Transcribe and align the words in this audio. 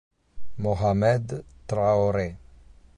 Mohamed 0.57 1.45
Traoré 1.69 2.33